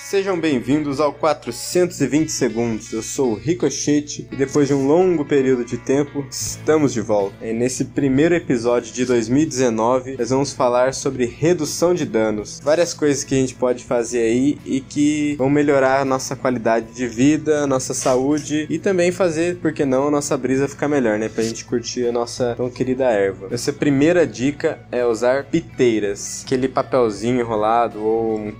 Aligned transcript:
Sejam 0.00 0.40
bem-vindos 0.40 1.00
ao 1.00 1.12
420 1.12 2.30
Segundos. 2.30 2.92
Eu 2.92 3.02
sou 3.02 3.32
o 3.32 3.34
Ricochete 3.34 4.26
e 4.32 4.36
depois 4.36 4.66
de 4.68 4.72
um 4.72 4.86
longo 4.86 5.22
período 5.24 5.64
de 5.64 5.76
tempo, 5.76 6.24
estamos 6.30 6.94
de 6.94 7.00
volta. 7.02 7.34
E 7.44 7.52
nesse 7.52 7.84
primeiro 7.84 8.34
episódio 8.34 8.90
de 8.94 9.04
2019, 9.04 10.16
nós 10.16 10.30
vamos 10.30 10.52
falar 10.52 10.94
sobre 10.94 11.26
redução 11.26 11.92
de 11.92 12.06
danos. 12.06 12.58
Várias 12.62 12.94
coisas 12.94 13.22
que 13.22 13.34
a 13.34 13.38
gente 13.38 13.54
pode 13.54 13.84
fazer 13.84 14.20
aí 14.20 14.56
e 14.64 14.80
que 14.80 15.34
vão 15.36 15.50
melhorar 15.50 16.00
a 16.00 16.04
nossa 16.06 16.34
qualidade 16.34 16.94
de 16.94 17.06
vida, 17.06 17.66
nossa 17.66 17.92
saúde 17.92 18.66
e 18.70 18.78
também 18.78 19.12
fazer, 19.12 19.56
por 19.56 19.74
que 19.74 19.84
não, 19.84 20.08
a 20.08 20.10
nossa 20.10 20.38
brisa 20.38 20.68
ficar 20.68 20.88
melhor, 20.88 21.18
né? 21.18 21.28
Pra 21.28 21.44
gente 21.44 21.66
curtir 21.66 22.06
a 22.06 22.12
nossa 22.12 22.54
tão 22.56 22.70
querida 22.70 23.04
erva. 23.10 23.48
Essa 23.50 23.72
primeira 23.72 24.26
dica 24.26 24.78
é 24.90 25.04
usar 25.04 25.44
piteiras, 25.44 26.44
aquele 26.46 26.68
papelzinho 26.68 27.40
enrolado 27.40 28.02
ou 28.02 28.38
um 28.38 28.52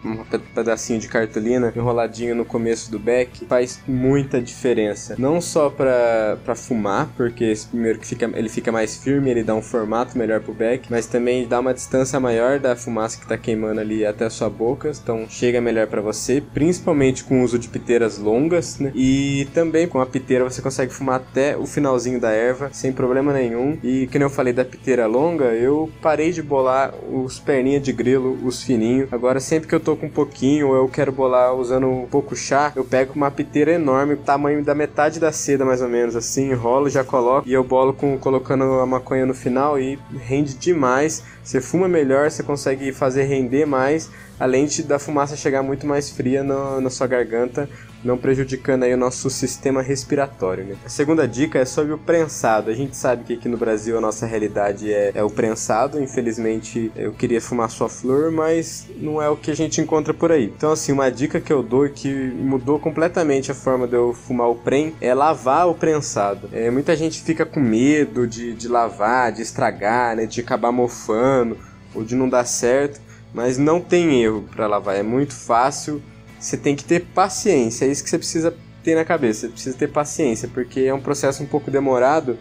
pedacinho 0.54 0.98
de 0.98 1.08
cartão 1.08 1.27
cartolina 1.28 1.72
enroladinho 1.76 2.34
no 2.34 2.44
começo 2.44 2.90
do 2.90 2.98
beck 2.98 3.44
faz 3.46 3.80
muita 3.86 4.40
diferença. 4.40 5.14
Não 5.18 5.40
só 5.40 5.68
para 5.68 6.54
fumar, 6.56 7.10
porque 7.16 7.44
esse 7.44 7.66
primeiro 7.66 7.98
que 7.98 8.06
fica, 8.06 8.30
ele 8.34 8.48
fica 8.48 8.72
mais 8.72 8.96
firme, 8.96 9.30
ele 9.30 9.42
dá 9.42 9.54
um 9.54 9.62
formato 9.62 10.16
melhor 10.16 10.40
pro 10.40 10.54
beck, 10.54 10.90
mas 10.90 11.06
também 11.06 11.46
dá 11.46 11.60
uma 11.60 11.74
distância 11.74 12.18
maior 12.18 12.58
da 12.58 12.74
fumaça 12.74 13.20
que 13.20 13.26
tá 13.26 13.36
queimando 13.36 13.80
ali 13.80 14.04
até 14.04 14.24
a 14.24 14.30
sua 14.30 14.48
boca, 14.48 14.90
então 14.90 15.26
chega 15.28 15.60
melhor 15.60 15.86
para 15.86 16.00
você, 16.00 16.42
principalmente 16.54 17.22
com 17.22 17.40
o 17.40 17.44
uso 17.44 17.58
de 17.58 17.68
piteiras 17.68 18.18
longas, 18.18 18.78
né? 18.78 18.90
E 18.94 19.46
também 19.52 19.86
com 19.86 20.00
a 20.00 20.06
piteira 20.06 20.44
você 20.44 20.62
consegue 20.62 20.92
fumar 20.92 21.16
até 21.16 21.56
o 21.56 21.66
finalzinho 21.66 22.18
da 22.20 22.30
erva 22.30 22.70
sem 22.72 22.92
problema 22.92 23.32
nenhum. 23.32 23.78
E 23.82 24.08
como 24.10 24.24
eu 24.24 24.30
falei 24.30 24.52
da 24.52 24.64
piteira 24.64 25.06
longa, 25.06 25.46
eu 25.46 25.90
parei 26.00 26.32
de 26.32 26.42
bolar 26.42 26.94
os 27.10 27.38
perninhas 27.38 27.82
de 27.82 27.92
grilo, 27.92 28.38
os 28.44 28.62
fininhos. 28.62 29.12
Agora 29.12 29.40
sempre 29.40 29.68
que 29.68 29.74
eu 29.74 29.80
tô 29.80 29.96
com 29.96 30.06
um 30.06 30.10
pouquinho, 30.10 30.74
eu 30.74 30.88
quero 30.88 31.12
bolar 31.18 31.52
usando 31.52 31.88
um 31.88 32.06
pouco 32.06 32.36
chá, 32.36 32.72
eu 32.76 32.84
pego 32.84 33.12
uma 33.16 33.28
piteira 33.28 33.72
enorme, 33.72 34.14
tamanho 34.14 34.64
da 34.64 34.72
metade 34.72 35.18
da 35.18 35.32
seda 35.32 35.64
mais 35.64 35.82
ou 35.82 35.88
menos, 35.88 36.14
assim, 36.14 36.52
enrolo, 36.52 36.88
já 36.88 37.02
coloco 37.02 37.48
e 37.48 37.52
eu 37.52 37.64
bolo 37.64 37.92
com 37.92 38.16
colocando 38.16 38.62
a 38.62 38.86
maconha 38.86 39.26
no 39.26 39.34
final 39.34 39.78
e 39.78 39.98
rende 40.16 40.54
demais. 40.54 41.24
Você 41.42 41.60
fuma 41.60 41.88
melhor, 41.88 42.30
você 42.30 42.42
consegue 42.42 42.92
fazer 42.92 43.24
render 43.24 43.66
mais, 43.66 44.08
além 44.38 44.66
de 44.66 44.84
da 44.84 44.98
fumaça 44.98 45.36
chegar 45.36 45.62
muito 45.62 45.86
mais 45.86 46.08
fria 46.08 46.44
no, 46.44 46.80
na 46.80 46.90
sua 46.90 47.08
garganta, 47.08 47.68
não 48.04 48.16
prejudicando 48.16 48.84
aí 48.84 48.94
o 48.94 48.96
nosso 48.96 49.28
sistema 49.28 49.82
respiratório. 49.82 50.64
Né? 50.64 50.76
A 50.84 50.88
segunda 50.88 51.26
dica 51.26 51.58
é 51.58 51.64
sobre 51.64 51.92
o 51.92 51.98
prensado. 51.98 52.70
A 52.70 52.74
gente 52.74 52.96
sabe 52.96 53.24
que 53.24 53.32
aqui 53.34 53.48
no 53.48 53.56
Brasil 53.56 53.96
a 53.98 54.00
nossa 54.00 54.26
realidade 54.26 54.92
é, 54.92 55.12
é 55.14 55.22
o 55.22 55.30
prensado. 55.30 56.00
Infelizmente 56.00 56.92
eu 56.94 57.12
queria 57.12 57.40
fumar 57.40 57.70
sua 57.70 57.88
flor, 57.88 58.30
mas 58.30 58.86
não 58.96 59.20
é 59.20 59.28
o 59.28 59.36
que 59.36 59.50
a 59.50 59.56
gente 59.56 59.80
encontra 59.80 60.14
por 60.14 60.30
aí. 60.30 60.44
Então 60.44 60.72
assim, 60.72 60.92
uma 60.92 61.10
dica 61.10 61.40
que 61.40 61.52
eu 61.52 61.62
dou 61.62 61.88
que 61.88 62.12
mudou 62.12 62.78
completamente 62.78 63.50
a 63.50 63.54
forma 63.54 63.86
de 63.86 63.94
eu 63.94 64.12
fumar 64.12 64.48
o 64.48 64.54
prem 64.54 64.94
é 65.00 65.12
lavar 65.14 65.68
o 65.68 65.74
prensado. 65.74 66.48
É, 66.52 66.70
muita 66.70 66.96
gente 66.96 67.22
fica 67.22 67.44
com 67.44 67.60
medo 67.60 68.26
de, 68.26 68.54
de 68.54 68.68
lavar, 68.68 69.32
de 69.32 69.42
estragar, 69.42 70.16
né, 70.16 70.26
de 70.26 70.40
acabar 70.40 70.72
mofando 70.72 71.56
ou 71.94 72.04
de 72.04 72.14
não 72.14 72.28
dar 72.28 72.44
certo, 72.44 73.00
mas 73.32 73.58
não 73.58 73.80
tem 73.80 74.22
erro 74.22 74.44
para 74.54 74.66
lavar. 74.66 74.96
É 74.96 75.02
muito 75.02 75.34
fácil 75.34 76.02
você 76.38 76.56
tem 76.56 76.76
que 76.76 76.84
ter 76.84 77.06
paciência. 77.06 77.84
É 77.84 77.88
isso 77.88 78.02
que 78.02 78.10
você 78.10 78.18
precisa 78.18 78.54
ter 78.82 78.94
na 78.94 79.04
cabeça. 79.04 79.46
Você 79.46 79.48
precisa 79.48 79.76
ter 79.76 79.88
paciência, 79.88 80.48
porque 80.52 80.80
é 80.80 80.94
um 80.94 81.00
processo 81.00 81.42
um 81.42 81.46
pouco 81.46 81.70
demorado 81.70 82.38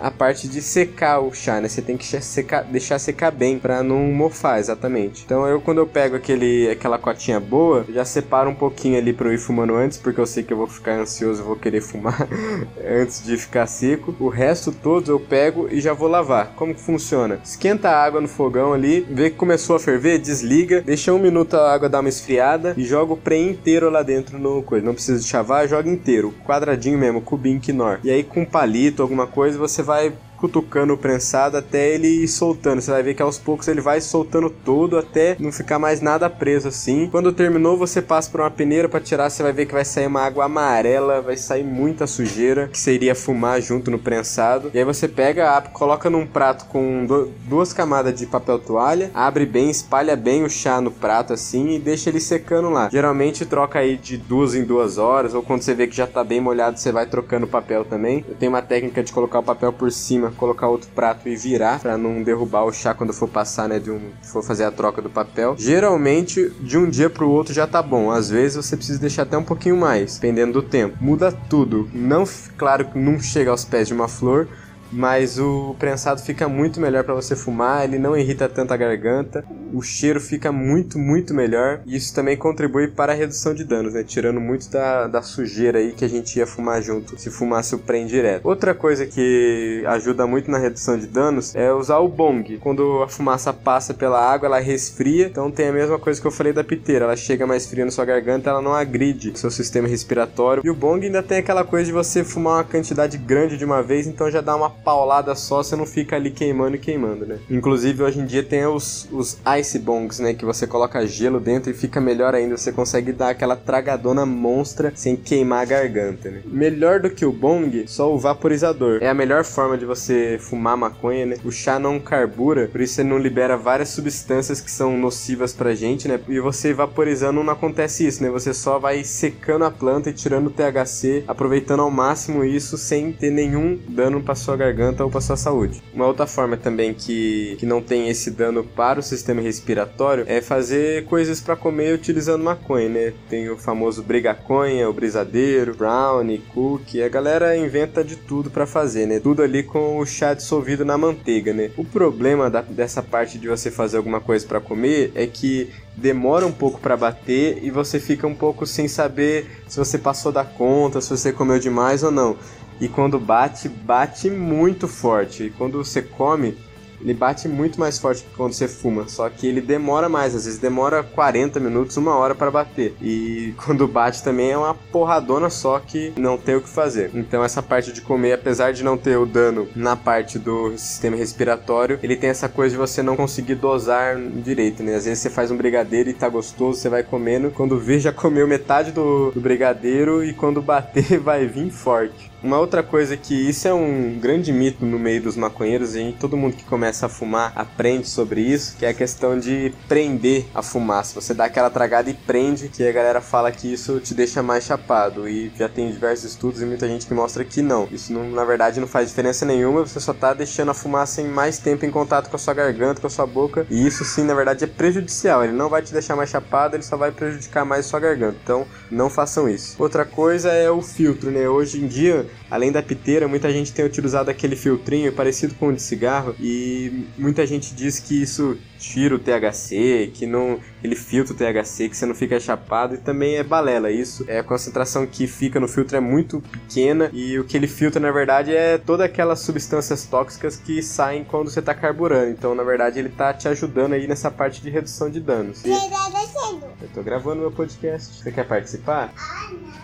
a 0.00 0.10
parte 0.10 0.48
de 0.48 0.62
secar 0.62 1.20
o 1.20 1.32
chá, 1.32 1.60
né? 1.60 1.68
Você 1.68 1.82
tem 1.82 1.96
que 1.96 2.06
secar, 2.06 2.64
deixar 2.64 2.98
secar 2.98 3.30
bem 3.30 3.58
para 3.58 3.82
não 3.82 3.98
mofar, 3.98 4.58
exatamente. 4.58 5.22
Então 5.24 5.46
eu 5.46 5.60
quando 5.60 5.78
eu 5.78 5.86
pego 5.86 6.16
aquele 6.16 6.70
aquela 6.70 6.98
cotinha 6.98 7.38
boa, 7.38 7.84
já 7.88 8.04
separo 8.04 8.50
um 8.50 8.54
pouquinho 8.54 8.98
ali 8.98 9.12
para 9.12 9.28
eu 9.28 9.34
ir 9.34 9.38
fumando 9.38 9.74
antes, 9.74 9.98
porque 9.98 10.20
eu 10.20 10.26
sei 10.26 10.42
que 10.42 10.52
eu 10.52 10.56
vou 10.56 10.66
ficar 10.66 10.92
ansioso, 10.92 11.42
vou 11.42 11.56
querer 11.56 11.80
fumar 11.80 12.26
antes 12.84 13.24
de 13.24 13.36
ficar 13.36 13.66
seco. 13.66 14.14
O 14.18 14.28
resto 14.28 14.72
todo 14.72 15.10
eu 15.10 15.20
pego 15.20 15.68
e 15.70 15.80
já 15.80 15.92
vou 15.92 16.08
lavar. 16.08 16.52
Como 16.56 16.74
que 16.74 16.80
funciona? 16.80 17.40
Esquenta 17.44 17.90
a 17.90 18.02
água 18.02 18.20
no 18.20 18.28
fogão 18.28 18.72
ali, 18.72 19.06
vê 19.10 19.30
que 19.30 19.36
começou 19.36 19.76
a 19.76 19.80
ferver, 19.80 20.18
desliga, 20.18 20.80
deixa 20.80 21.12
um 21.12 21.18
minuto 21.18 21.54
a 21.54 21.72
água 21.72 21.88
dar 21.88 22.00
uma 22.00 22.08
esfriada 22.08 22.74
e 22.76 22.84
joga 22.84 23.12
o 23.12 23.16
pré 23.16 23.36
inteiro 23.36 23.90
lá 23.90 24.02
dentro 24.02 24.38
no 24.38 24.62
coisa. 24.62 24.84
Não 24.84 24.94
precisa 24.94 25.18
de 25.18 25.26
chavar, 25.26 25.68
joga 25.68 25.88
inteiro, 25.88 26.34
quadradinho 26.46 26.98
mesmo, 26.98 27.20
cubinho 27.20 27.60
quinor. 27.60 27.98
E 28.04 28.10
aí 28.10 28.22
com 28.22 28.44
palito, 28.44 29.02
alguma 29.02 29.26
coisa, 29.26 29.58
você 29.58 29.82
vai 29.82 29.89
vibe. 29.90 30.29
Cutucando 30.40 30.94
o 30.94 30.98
prensado 30.98 31.56
até 31.56 31.94
ele 31.94 32.08
ir 32.08 32.28
soltando. 32.28 32.80
Você 32.80 32.90
vai 32.90 33.02
ver 33.02 33.14
que 33.14 33.22
aos 33.22 33.38
poucos 33.38 33.68
ele 33.68 33.80
vai 33.80 34.00
soltando 34.00 34.48
todo 34.48 34.98
até 34.98 35.36
não 35.38 35.52
ficar 35.52 35.78
mais 35.78 36.00
nada 36.00 36.30
preso 36.30 36.68
assim. 36.68 37.08
Quando 37.10 37.32
terminou, 37.32 37.76
você 37.76 38.00
passa 38.00 38.30
por 38.30 38.40
uma 38.40 38.50
peneira 38.50 38.88
para 38.88 39.00
tirar, 39.00 39.28
você 39.28 39.42
vai 39.42 39.52
ver 39.52 39.66
que 39.66 39.74
vai 39.74 39.84
sair 39.84 40.06
uma 40.06 40.22
água 40.22 40.46
amarela, 40.46 41.20
vai 41.20 41.36
sair 41.36 41.62
muita 41.62 42.06
sujeira, 42.06 42.68
que 42.68 42.78
seria 42.78 43.14
fumar 43.14 43.60
junto 43.60 43.90
no 43.90 43.98
prensado. 43.98 44.70
E 44.72 44.78
aí 44.78 44.84
você 44.84 45.06
pega, 45.06 45.60
coloca 45.72 46.08
num 46.08 46.26
prato 46.26 46.64
com 46.66 47.06
duas 47.44 47.72
camadas 47.72 48.18
de 48.18 48.26
papel 48.26 48.58
toalha, 48.58 49.10
abre 49.12 49.44
bem, 49.44 49.70
espalha 49.70 50.16
bem 50.16 50.42
o 50.42 50.48
chá 50.48 50.80
no 50.80 50.90
prato 50.90 51.32
assim 51.32 51.70
e 51.70 51.78
deixa 51.78 52.08
ele 52.08 52.20
secando 52.20 52.70
lá. 52.70 52.88
Geralmente 52.90 53.44
troca 53.44 53.80
aí 53.80 53.96
de 53.96 54.16
duas 54.16 54.54
em 54.54 54.64
duas 54.64 54.96
horas, 54.96 55.34
ou 55.34 55.42
quando 55.42 55.62
você 55.62 55.74
vê 55.74 55.86
que 55.86 55.96
já 55.96 56.06
tá 56.06 56.24
bem 56.24 56.40
molhado, 56.40 56.78
você 56.78 56.90
vai 56.90 57.06
trocando 57.06 57.44
o 57.46 57.48
papel 57.48 57.84
também. 57.84 58.24
Eu 58.26 58.34
tenho 58.34 58.52
uma 58.52 58.62
técnica 58.62 59.02
de 59.02 59.12
colocar 59.12 59.40
o 59.40 59.42
papel 59.42 59.72
por 59.72 59.90
cima 59.92 60.29
colocar 60.32 60.68
outro 60.68 60.88
prato 60.94 61.28
e 61.28 61.36
virar 61.36 61.80
para 61.80 61.96
não 61.96 62.22
derrubar 62.22 62.64
o 62.64 62.72
chá 62.72 62.94
quando 62.94 63.12
for 63.12 63.28
passar, 63.28 63.68
né, 63.68 63.78
de 63.78 63.90
um 63.90 64.00
for 64.22 64.42
fazer 64.42 64.64
a 64.64 64.70
troca 64.70 65.00
do 65.02 65.10
papel. 65.10 65.54
Geralmente 65.58 66.50
de 66.60 66.78
um 66.78 66.88
dia 66.88 67.10
para 67.10 67.24
o 67.24 67.30
outro 67.30 67.52
já 67.52 67.66
tá 67.66 67.82
bom. 67.82 68.10
Às 68.10 68.30
vezes 68.30 68.56
você 68.56 68.76
precisa 68.76 68.98
deixar 68.98 69.22
até 69.22 69.36
um 69.36 69.44
pouquinho 69.44 69.76
mais, 69.76 70.14
dependendo 70.14 70.52
do 70.52 70.62
tempo. 70.62 70.96
Muda 71.00 71.32
tudo. 71.32 71.88
Não, 71.92 72.24
claro 72.56 72.86
que 72.86 72.98
não 72.98 73.20
chega 73.20 73.50
aos 73.50 73.64
pés 73.64 73.88
de 73.88 73.94
uma 73.94 74.08
flor, 74.08 74.48
mas 74.92 75.38
o 75.38 75.74
prensado 75.78 76.20
fica 76.20 76.48
muito 76.48 76.80
melhor 76.80 77.04
para 77.04 77.14
você 77.14 77.36
fumar, 77.36 77.84
ele 77.84 77.98
não 77.98 78.16
irrita 78.16 78.48
tanto 78.48 78.72
a 78.72 78.76
garganta, 78.76 79.44
o 79.72 79.82
cheiro 79.82 80.20
fica 80.20 80.52
muito, 80.52 80.98
muito 80.98 81.34
melhor 81.34 81.80
e 81.86 81.96
isso 81.96 82.14
também 82.14 82.36
contribui 82.36 82.88
para 82.88 83.12
a 83.12 83.16
redução 83.16 83.54
de 83.54 83.64
danos, 83.64 83.94
né? 83.94 84.02
Tirando 84.02 84.40
muito 84.40 84.70
da, 84.70 85.06
da 85.06 85.22
sujeira 85.22 85.78
aí 85.78 85.92
que 85.92 86.04
a 86.04 86.08
gente 86.08 86.38
ia 86.38 86.46
fumar 86.46 86.82
junto, 86.82 87.18
se 87.18 87.30
fumasse 87.30 87.74
o 87.74 87.78
prem 87.78 88.06
direto. 88.06 88.46
Outra 88.46 88.74
coisa 88.74 89.06
que 89.06 89.82
ajuda 89.86 90.26
muito 90.26 90.50
na 90.50 90.58
redução 90.58 90.98
de 90.98 91.06
danos 91.06 91.54
é 91.54 91.72
usar 91.72 91.98
o 91.98 92.08
bong. 92.08 92.58
Quando 92.58 93.02
a 93.02 93.08
fumaça 93.08 93.52
passa 93.52 93.94
pela 93.94 94.20
água, 94.20 94.46
ela 94.46 94.60
resfria, 94.60 95.26
então 95.26 95.50
tem 95.50 95.68
a 95.68 95.72
mesma 95.72 95.98
coisa 95.98 96.20
que 96.20 96.26
eu 96.26 96.30
falei 96.30 96.52
da 96.52 96.64
piteira, 96.64 97.04
ela 97.04 97.16
chega 97.16 97.46
mais 97.46 97.66
fria 97.66 97.84
na 97.84 97.90
sua 97.90 98.04
garganta, 98.04 98.50
ela 98.50 98.62
não 98.62 98.74
agride 98.74 99.30
o 99.30 99.36
seu 99.36 99.50
sistema 99.50 99.88
respiratório. 99.88 100.62
E 100.64 100.70
o 100.70 100.74
bong 100.74 101.04
ainda 101.04 101.22
tem 101.22 101.38
aquela 101.38 101.64
coisa 101.64 101.86
de 101.86 101.92
você 101.92 102.24
fumar 102.24 102.58
uma 102.58 102.64
quantidade 102.64 103.16
grande 103.18 103.56
de 103.56 103.64
uma 103.64 103.82
vez, 103.82 104.06
então 104.06 104.30
já 104.30 104.40
dá 104.40 104.54
uma 104.56 104.70
paulada 104.70 105.34
só, 105.34 105.62
você 105.62 105.76
não 105.76 105.86
fica 105.86 106.16
ali 106.16 106.30
queimando 106.30 106.76
e 106.76 106.78
queimando, 106.78 107.26
né? 107.26 107.38
Inclusive, 107.50 108.02
hoje 108.02 108.20
em 108.20 108.26
dia 108.26 108.42
tem 108.42 108.66
os, 108.66 109.08
os 109.12 109.38
ice 109.60 109.78
bongs, 109.78 110.18
né? 110.20 110.34
Que 110.34 110.44
você 110.44 110.66
coloca 110.66 111.06
gelo 111.06 111.38
dentro 111.38 111.70
e 111.70 111.74
fica 111.74 112.00
melhor 112.00 112.34
ainda. 112.34 112.56
Você 112.56 112.72
consegue 112.72 113.12
dar 113.12 113.30
aquela 113.30 113.56
tragadona 113.56 114.24
monstra 114.24 114.92
sem 114.94 115.16
queimar 115.16 115.62
a 115.62 115.64
garganta, 115.64 116.30
né? 116.30 116.42
Melhor 116.46 117.00
do 117.00 117.10
que 117.10 117.24
o 117.24 117.32
bong, 117.32 117.84
só 117.86 118.12
o 118.12 118.18
vaporizador. 118.18 118.98
É 119.00 119.08
a 119.08 119.14
melhor 119.14 119.44
forma 119.44 119.76
de 119.76 119.84
você 119.84 120.38
fumar 120.40 120.76
maconha, 120.76 121.26
né? 121.26 121.36
O 121.44 121.50
chá 121.50 121.78
não 121.78 122.00
carbura, 122.00 122.68
por 122.68 122.80
isso 122.80 123.00
ele 123.00 123.08
não 123.08 123.18
libera 123.18 123.56
várias 123.56 123.90
substâncias 123.90 124.60
que 124.60 124.70
são 124.70 124.96
nocivas 124.96 125.52
pra 125.52 125.74
gente, 125.74 126.08
né? 126.08 126.20
E 126.28 126.40
você 126.40 126.72
vaporizando 126.72 127.42
não 127.42 127.52
acontece 127.52 128.06
isso, 128.06 128.22
né? 128.22 128.30
Você 128.30 128.54
só 128.54 128.78
vai 128.78 129.04
secando 129.04 129.64
a 129.64 129.70
planta 129.70 130.10
e 130.10 130.12
tirando 130.12 130.48
o 130.48 130.50
THC, 130.50 131.24
aproveitando 131.26 131.80
ao 131.80 131.90
máximo 131.90 132.44
isso 132.44 132.76
sem 132.76 133.12
ter 133.12 133.30
nenhum 133.30 133.78
dano 133.88 134.22
pra 134.22 134.34
sua 134.34 134.56
garganta 134.56 135.04
ou 135.04 135.10
para 135.10 135.20
sua 135.20 135.36
saúde. 135.36 135.82
Uma 135.92 136.06
outra 136.06 136.26
forma 136.26 136.56
também 136.56 136.94
que, 136.94 137.56
que 137.58 137.66
não 137.66 137.82
tem 137.82 138.08
esse 138.08 138.30
dano 138.30 138.64
para 138.64 139.00
o 139.00 139.02
sistema 139.02 139.40
respiratório 139.50 140.24
é 140.28 140.40
fazer 140.40 141.04
coisas 141.06 141.40
para 141.40 141.56
comer 141.56 141.92
utilizando 141.92 142.44
maconha, 142.44 142.88
né? 142.88 143.12
Tem 143.28 143.50
o 143.50 143.56
famoso 143.56 144.02
brigaconha, 144.02 144.88
o 144.88 144.92
brisadeiro, 144.92 145.74
brownie, 145.74 146.38
cookie. 146.54 147.02
A 147.02 147.08
galera 147.08 147.56
inventa 147.56 148.04
de 148.04 148.14
tudo 148.14 148.48
para 148.48 148.66
fazer, 148.66 149.06
né? 149.06 149.18
Tudo 149.18 149.42
ali 149.42 149.64
com 149.64 149.98
o 149.98 150.06
chá 150.06 150.32
dissolvido 150.32 150.84
na 150.84 150.96
manteiga, 150.96 151.52
né? 151.52 151.70
O 151.76 151.84
problema 151.84 152.48
da, 152.48 152.62
dessa 152.62 153.02
parte 153.02 153.38
de 153.38 153.48
você 153.48 153.70
fazer 153.70 153.96
alguma 153.96 154.20
coisa 154.20 154.46
para 154.46 154.60
comer 154.60 155.10
é 155.14 155.26
que 155.26 155.70
demora 155.96 156.46
um 156.46 156.52
pouco 156.52 156.80
para 156.80 156.96
bater 156.96 157.58
e 157.62 157.70
você 157.70 157.98
fica 157.98 158.26
um 158.26 158.34
pouco 158.34 158.64
sem 158.64 158.86
saber 158.86 159.46
se 159.66 159.76
você 159.76 159.98
passou 159.98 160.30
da 160.30 160.44
conta, 160.44 161.00
se 161.00 161.10
você 161.10 161.32
comeu 161.32 161.58
demais 161.58 162.02
ou 162.02 162.10
não. 162.10 162.36
E 162.80 162.88
quando 162.88 163.18
bate, 163.18 163.68
bate 163.68 164.30
muito 164.30 164.88
forte. 164.88 165.44
E 165.44 165.50
quando 165.50 165.84
você 165.84 166.00
come, 166.00 166.56
ele 167.00 167.14
bate 167.14 167.48
muito 167.48 167.78
mais 167.78 167.98
forte 167.98 168.22
que 168.22 168.36
quando 168.36 168.52
você 168.52 168.68
fuma, 168.68 169.08
só 169.08 169.28
que 169.28 169.46
ele 169.46 169.60
demora 169.60 170.08
mais, 170.08 170.34
às 170.34 170.44
vezes 170.44 170.58
demora 170.58 171.02
40 171.02 171.58
minutos, 171.60 171.96
uma 171.96 172.14
hora 172.16 172.34
para 172.34 172.50
bater. 172.50 172.94
E 173.00 173.54
quando 173.64 173.86
bate 173.88 174.22
também 174.22 174.50
é 174.50 174.56
uma 174.56 174.74
porradona 174.74 175.50
só 175.50 175.78
que 175.78 176.12
não 176.16 176.36
tem 176.36 176.56
o 176.56 176.60
que 176.60 176.68
fazer. 176.68 177.10
Então 177.14 177.44
essa 177.44 177.62
parte 177.62 177.92
de 177.92 178.00
comer, 178.00 178.32
apesar 178.32 178.72
de 178.72 178.84
não 178.84 178.96
ter 178.96 179.16
o 179.16 179.26
dano 179.26 179.68
na 179.74 179.96
parte 179.96 180.38
do 180.38 180.76
sistema 180.76 181.16
respiratório, 181.16 181.98
ele 182.02 182.16
tem 182.16 182.30
essa 182.30 182.48
coisa 182.48 182.74
de 182.74 182.78
você 182.78 183.02
não 183.02 183.16
conseguir 183.16 183.54
dosar 183.54 184.18
direito, 184.18 184.82
né? 184.82 184.94
Às 184.94 185.04
vezes 185.04 185.20
você 185.20 185.30
faz 185.30 185.50
um 185.50 185.56
brigadeiro 185.56 186.10
e 186.10 186.14
tá 186.14 186.28
gostoso, 186.28 186.80
você 186.80 186.88
vai 186.88 187.02
comendo, 187.02 187.50
quando 187.50 187.78
vê 187.78 187.98
já 187.98 188.12
comeu 188.12 188.46
metade 188.46 188.92
do, 188.92 189.30
do 189.30 189.40
brigadeiro 189.40 190.24
e 190.24 190.32
quando 190.32 190.62
bater 190.62 191.18
vai 191.20 191.46
vir 191.46 191.70
forte. 191.70 192.30
Uma 192.42 192.58
outra 192.58 192.82
coisa 192.82 193.18
que 193.18 193.34
isso 193.34 193.68
é 193.68 193.74
um 193.74 194.18
grande 194.18 194.50
mito 194.50 194.84
no 194.84 194.98
meio 194.98 195.22
dos 195.22 195.36
maconheiros 195.36 195.94
e 195.94 196.14
todo 196.18 196.38
mundo 196.38 196.56
que 196.56 196.64
começa 196.64 196.89
a 196.90 197.08
fumar 197.08 197.52
aprende 197.54 198.08
sobre 198.08 198.40
isso, 198.40 198.76
que 198.76 198.84
é 198.84 198.88
a 198.88 198.94
questão 198.94 199.38
de 199.38 199.72
prender 199.88 200.46
a 200.54 200.62
fumaça. 200.62 201.20
Você 201.20 201.32
dá 201.32 201.44
aquela 201.44 201.70
tragada 201.70 202.10
e 202.10 202.14
prende, 202.14 202.68
que 202.68 202.86
a 202.86 202.92
galera 202.92 203.20
fala 203.20 203.52
que 203.52 203.72
isso 203.72 204.00
te 204.00 204.14
deixa 204.14 204.42
mais 204.42 204.64
chapado 204.64 205.28
e 205.28 205.52
já 205.56 205.68
tem 205.68 205.90
diversos 205.90 206.32
estudos 206.32 206.60
e 206.60 206.66
muita 206.66 206.86
gente 206.88 207.06
que 207.06 207.14
mostra 207.14 207.44
que 207.44 207.62
não. 207.62 207.88
Isso 207.90 208.12
não, 208.12 208.28
na 208.30 208.44
verdade 208.44 208.80
não 208.80 208.86
faz 208.86 209.08
diferença 209.08 209.44
nenhuma, 209.44 209.86
você 209.86 210.00
só 210.00 210.12
tá 210.12 210.34
deixando 210.34 210.70
a 210.70 210.74
fumaça 210.74 211.22
em 211.22 211.28
mais 211.28 211.58
tempo 211.58 211.86
em 211.86 211.90
contato 211.90 212.28
com 212.28 212.36
a 212.36 212.38
sua 212.38 212.54
garganta, 212.54 213.00
com 213.00 213.06
a 213.06 213.10
sua 213.10 213.26
boca, 213.26 213.66
e 213.70 213.86
isso 213.86 214.04
sim, 214.04 214.24
na 214.24 214.34
verdade, 214.34 214.64
é 214.64 214.66
prejudicial. 214.66 215.44
Ele 215.44 215.52
não 215.52 215.68
vai 215.68 215.82
te 215.82 215.92
deixar 215.92 216.16
mais 216.16 216.30
chapado, 216.30 216.76
ele 216.76 216.82
só 216.82 216.96
vai 216.96 217.12
prejudicar 217.12 217.64
mais 217.64 217.86
a 217.86 217.88
sua 217.88 218.00
garganta. 218.00 218.36
Então, 218.42 218.66
não 218.90 219.08
façam 219.08 219.48
isso. 219.48 219.76
Outra 219.78 220.04
coisa 220.04 220.50
é 220.50 220.70
o 220.70 220.82
filtro, 220.82 221.30
né? 221.30 221.48
Hoje 221.48 221.80
em 221.80 221.86
dia 221.86 222.26
Além 222.50 222.72
da 222.72 222.82
piteira, 222.82 223.28
muita 223.28 223.52
gente 223.52 223.72
tem 223.72 223.84
utilizado 223.84 224.28
aquele 224.28 224.56
filtrinho 224.56 225.12
parecido 225.12 225.54
com 225.54 225.68
o 225.68 225.72
de 225.72 225.80
cigarro 225.80 226.34
e 226.40 226.79
muita 227.18 227.46
gente 227.46 227.74
diz 227.74 227.98
que 227.98 228.22
isso 228.22 228.56
tira 228.78 229.14
o 229.14 229.18
THC, 229.18 230.10
que 230.14 230.26
não 230.26 230.58
ele 230.82 230.96
filtra 230.96 231.34
o 231.34 231.36
THC, 231.36 231.88
que 231.88 231.96
você 231.96 232.06
não 232.06 232.14
fica 232.14 232.40
chapado 232.40 232.94
e 232.94 232.98
também 232.98 233.36
é 233.36 233.42
balela 233.42 233.90
isso. 233.90 234.24
É 234.26 234.38
a 234.38 234.44
concentração 234.44 235.06
que 235.06 235.26
fica 235.26 235.60
no 235.60 235.68
filtro 235.68 235.96
é 235.96 236.00
muito 236.00 236.40
pequena 236.40 237.10
e 237.12 237.38
o 237.38 237.44
que 237.44 237.56
ele 237.56 237.66
filtra 237.66 238.00
na 238.00 238.10
verdade 238.10 238.54
é 238.54 238.78
todas 238.78 239.04
aquelas 239.06 239.40
substâncias 239.40 240.04
tóxicas 240.04 240.56
que 240.56 240.82
saem 240.82 241.24
quando 241.24 241.50
você 241.50 241.60
está 241.60 241.74
carburando. 241.74 242.30
Então, 242.30 242.54
na 242.54 242.62
verdade, 242.62 242.98
ele 242.98 243.08
está 243.08 243.34
te 243.34 243.48
ajudando 243.48 243.92
aí 243.92 244.06
nessa 244.06 244.30
parte 244.30 244.62
de 244.62 244.70
redução 244.70 245.10
de 245.10 245.20
danos. 245.20 245.62
E... 245.64 245.70
Eu 245.70 246.88
tô 246.94 247.02
gravando 247.02 247.40
meu 247.40 247.52
podcast. 247.52 248.22
Você 248.22 248.32
quer 248.32 248.46
participar? 248.46 249.12
Ah, 249.16 249.50
não. 249.52 249.80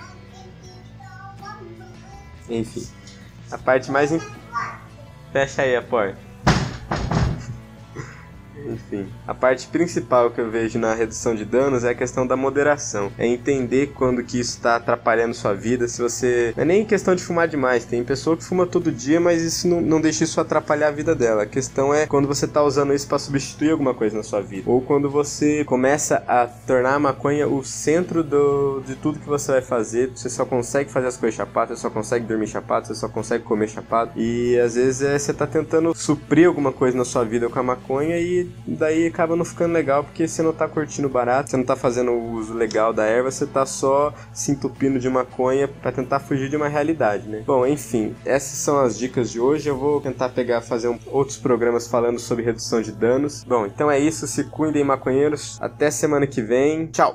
Enfim. 2.48 2.86
A 3.50 3.58
parte 3.58 3.90
mais. 3.90 4.10
Fecha 5.32 5.62
aí 5.62 5.76
a 5.76 5.82
porta. 5.82 6.25
Enfim, 8.68 9.06
a 9.26 9.34
parte 9.34 9.66
principal 9.68 10.30
que 10.30 10.40
eu 10.40 10.50
vejo 10.50 10.78
na 10.78 10.94
redução 10.94 11.34
de 11.34 11.44
danos 11.44 11.84
é 11.84 11.90
a 11.90 11.94
questão 11.94 12.26
da 12.26 12.36
moderação. 12.36 13.10
É 13.18 13.26
entender 13.26 13.92
quando 13.94 14.22
que 14.22 14.38
isso 14.38 14.56
está 14.56 14.76
atrapalhando 14.76 15.34
sua 15.34 15.54
vida. 15.54 15.88
Se 15.88 16.00
você. 16.00 16.52
Não 16.56 16.62
é 16.62 16.66
nem 16.66 16.84
questão 16.84 17.14
de 17.14 17.22
fumar 17.22 17.48
demais. 17.48 17.84
Tem 17.84 18.02
pessoa 18.04 18.36
que 18.36 18.44
fuma 18.44 18.66
todo 18.66 18.90
dia, 18.92 19.20
mas 19.20 19.42
isso 19.42 19.68
não, 19.68 19.80
não 19.80 20.00
deixa 20.00 20.24
isso 20.24 20.40
atrapalhar 20.40 20.88
a 20.88 20.92
vida 20.92 21.14
dela. 21.14 21.42
A 21.42 21.46
questão 21.46 21.94
é 21.94 22.06
quando 22.06 22.26
você 22.26 22.44
está 22.44 22.62
usando 22.62 22.94
isso 22.94 23.06
para 23.06 23.18
substituir 23.18 23.70
alguma 23.70 23.94
coisa 23.94 24.16
na 24.16 24.22
sua 24.22 24.40
vida. 24.40 24.70
Ou 24.70 24.80
quando 24.80 25.08
você 25.10 25.64
começa 25.64 26.22
a 26.26 26.46
tornar 26.46 26.94
a 26.94 26.98
maconha 26.98 27.46
o 27.48 27.64
centro 27.64 28.22
do, 28.22 28.80
de 28.86 28.94
tudo 28.96 29.18
que 29.18 29.28
você 29.28 29.52
vai 29.52 29.62
fazer. 29.62 30.10
Você 30.14 30.28
só 30.28 30.44
consegue 30.44 30.90
fazer 30.90 31.08
as 31.08 31.16
coisas 31.16 31.36
chapadas, 31.36 31.78
você 31.78 31.82
só 31.82 31.90
consegue 31.90 32.26
dormir 32.26 32.46
chapado, 32.46 32.86
você 32.86 32.94
só 32.94 33.08
consegue 33.08 33.44
comer 33.44 33.68
chapado. 33.68 34.12
E 34.16 34.58
às 34.58 34.74
vezes 34.74 35.02
é, 35.02 35.18
você 35.18 35.30
está 35.30 35.46
tentando 35.46 35.94
suprir 35.94 36.46
alguma 36.46 36.72
coisa 36.72 36.96
na 36.96 37.04
sua 37.04 37.24
vida 37.24 37.48
com 37.48 37.58
a 37.58 37.62
maconha 37.62 38.18
e 38.18 38.48
daí 38.66 39.06
acaba 39.06 39.36
não 39.36 39.44
ficando 39.44 39.72
legal 39.72 40.04
porque 40.04 40.26
você 40.26 40.42
não 40.42 40.52
tá 40.52 40.68
curtindo 40.68 41.08
barato, 41.08 41.50
você 41.50 41.56
não 41.56 41.64
tá 41.64 41.76
fazendo 41.76 42.12
o 42.12 42.32
uso 42.32 42.54
legal 42.54 42.92
da 42.92 43.04
erva, 43.04 43.30
você 43.30 43.46
tá 43.46 43.66
só 43.66 44.12
se 44.32 44.52
entupindo 44.52 44.98
de 44.98 45.08
maconha 45.08 45.68
para 45.68 45.92
tentar 45.92 46.20
fugir 46.20 46.48
de 46.48 46.56
uma 46.56 46.68
realidade, 46.68 47.28
né? 47.28 47.42
Bom, 47.46 47.66
enfim, 47.66 48.14
essas 48.24 48.58
são 48.58 48.78
as 48.80 48.98
dicas 48.98 49.30
de 49.30 49.40
hoje. 49.40 49.68
Eu 49.68 49.76
vou 49.76 50.00
tentar 50.00 50.28
pegar 50.30 50.60
fazer 50.60 50.88
um, 50.88 50.98
outros 51.06 51.36
programas 51.36 51.86
falando 51.86 52.18
sobre 52.18 52.44
redução 52.44 52.80
de 52.80 52.92
danos. 52.92 53.44
Bom, 53.44 53.66
então 53.66 53.90
é 53.90 53.98
isso, 53.98 54.26
se 54.26 54.44
cuidem 54.44 54.84
maconheiros. 54.84 55.58
Até 55.60 55.90
semana 55.90 56.26
que 56.26 56.42
vem. 56.42 56.86
Tchau. 56.86 57.04